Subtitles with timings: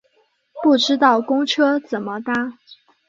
[0.63, 2.33] 不知道公车怎么搭